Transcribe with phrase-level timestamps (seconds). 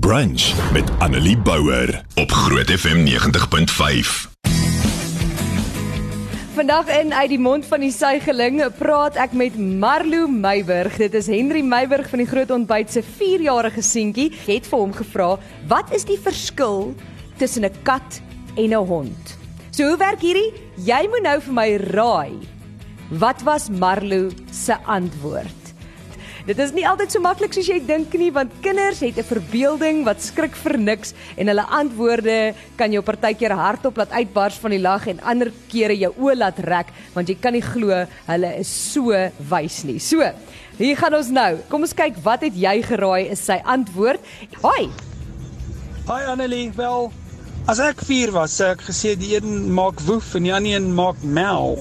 [0.00, 4.30] Brunch met Annelie Bouwer op Groot FM 90.5.
[6.54, 10.96] Vandag in uit die mond van die suigeling praat ek met Marlo Meiburg.
[10.96, 14.30] Dit is Henry Meiburg van die Groot Ontbyt se 4-jarige seentjie.
[14.32, 15.36] Ek het vir hom gevra,
[15.68, 16.94] "Wat is die verskil
[17.36, 18.22] tussen 'n kat
[18.56, 19.36] en 'n hond?"
[19.70, 20.54] So hoe werk hierdie?
[20.76, 22.32] Jy moet nou vir my raai.
[23.10, 25.61] Wat was Marlo se antwoord?
[26.42, 30.02] Dit is nie altyd so maklik soos jy dink nie want kinders het 'n verbeelding
[30.02, 34.82] wat skrik vir niks en hulle antwoorde kan jou partykeer hardop laat uitbars van die
[34.82, 38.66] lag en ander kere jou oë laat rek want jy kan nie glo hulle is
[38.66, 40.00] so wys nie.
[40.00, 40.18] So,
[40.78, 41.58] hier gaan ons nou.
[41.68, 44.20] Kom ons kyk wat het jy geraai is sy antwoord.
[44.62, 44.90] Hoi.
[46.08, 47.12] Hi Annelie, wel
[47.68, 50.94] as ek 4 was, sou ek gesê die een maak woef en die ander een
[50.94, 51.78] maak mel.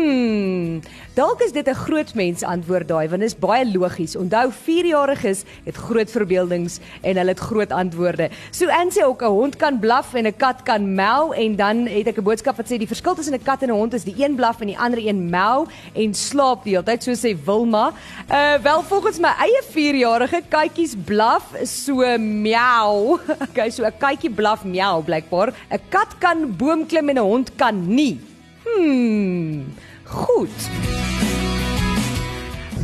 [0.00, 0.80] Hmm.
[1.14, 4.16] Dalk is dit 'n groot mens antwoord daai want dit is baie logies.
[4.16, 8.30] Onthou 4-jariges het groot verbeeldings en hulle het groot antwoorde.
[8.50, 12.06] So Ansie ook 'n hond kan blaf en 'n kat kan mel en dan het
[12.06, 14.14] ek 'n boodskap wat sê die verskil tussen 'n kat en 'n hond is die
[14.24, 17.92] een blaf en die ander een mel en slaap die hele tyd so sê Wilma.
[18.30, 23.18] Uh wel volgens my eie 4-jarige katjies blaf so miau.
[23.50, 25.52] Okay, so 'n katjie blaf miau blykbaar.
[25.70, 28.20] 'n Kat kan boom klim en 'n hond kan nie.
[28.64, 29.64] Hmm.
[30.10, 30.70] Goed.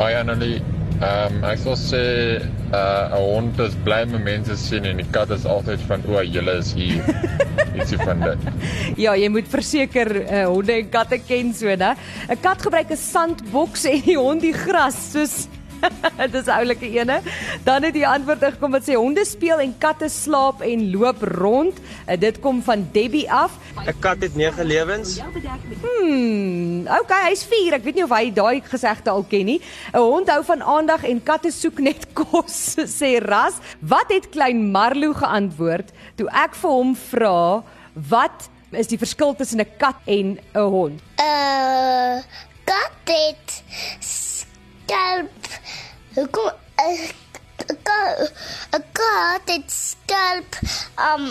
[0.00, 0.62] Hi Annelie.
[1.00, 2.00] Ehm um, ek sou sê
[2.72, 6.20] uh 'n hond is bly met mense sien en die kat is altyd van o,
[6.24, 7.04] julle is hier.
[7.76, 8.48] Ietsie van dit.
[8.96, 11.94] Ja, jy moet verseker uh, honde en katte ken so, né?
[12.28, 15.48] 'n Kat gebruik 'n sandboks en die hond die gras, soos
[16.20, 17.20] Dit is oulike ene.
[17.64, 21.78] Dan het die antwoord gekom wat sê honde speel en katte slaap en loop rond.
[22.06, 23.56] Uh, dit kom van Debbie af.
[23.86, 25.18] 'n Kat het 9 lewens.
[25.20, 27.78] Hmm, okay, hy's 4.
[27.78, 29.60] Ek weet nie of hy daai gesegde al ken nie.
[29.92, 33.60] 'n Hond hou van aandag en katte soek net kos, sê Ras.
[33.80, 37.62] Wat het klein Marlo geantwoord toe ek vir hom vra
[37.94, 41.00] wat is die verskil tussen 'n kat en 'n hond?
[41.18, 42.22] Uh
[42.64, 43.62] kat het
[43.98, 45.59] skelp.
[46.14, 46.96] Hoekom 'n
[48.76, 50.50] 'n kat het skelp
[51.08, 51.24] um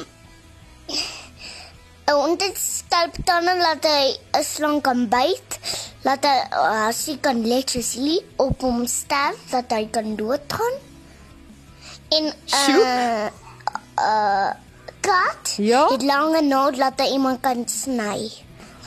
[2.08, 4.06] 'n hond het skelp tande laat hy
[4.40, 5.50] 'n slang kan byt.
[6.08, 6.38] Laat hy
[6.88, 10.76] as hy kan letjies lê op hom stel dat hy kan doodgaan.
[12.16, 12.26] En
[12.62, 13.28] uh
[14.08, 14.52] uh
[15.02, 15.88] kat Ja?
[15.92, 18.32] het lange naald laat hy iemand kan sny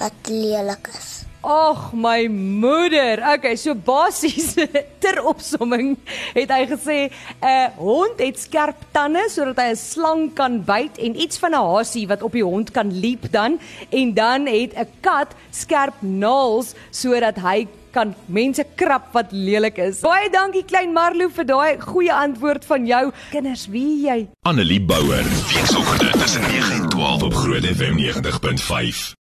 [0.01, 1.12] wat lelik is.
[1.43, 3.19] Ag my moeder.
[3.35, 4.55] Okay, so basies
[5.03, 5.97] ter opsomming
[6.37, 6.99] het hy gesê
[7.43, 11.67] 'n hond het skerp tande sodat hy 'n slang kan byt en iets van 'n
[11.75, 13.59] hasie wat op die hond kan liep dan
[13.91, 20.01] en dan het 'n kat skerp naels sodat hy kan mense krap wat lelik is.
[20.01, 23.11] Baie dankie klein Marlo vir daai goeie antwoord van jou.
[23.35, 24.29] Kinders, wie jy?
[24.49, 29.11] Annelie Bouwer, weekoggend tussen 9 en 12 op Groot FM 90.5.